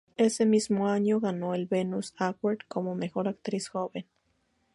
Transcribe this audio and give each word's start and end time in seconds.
Ese 0.17 0.47
mismo 0.47 0.87
año, 0.89 1.19
ganó 1.19 1.53
el 1.53 1.67
Venus 1.67 2.15
Award 2.17 2.61
como 2.67 2.95
mejor 2.95 3.27
actriz 3.27 3.67
joven. 3.69 4.07